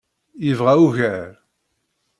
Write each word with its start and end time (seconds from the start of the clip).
Yebɣa 0.45 0.73
ugar. 0.85 1.29